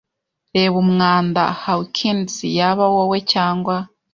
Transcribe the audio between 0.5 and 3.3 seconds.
reba umwanda. Hawkins, yaba wowe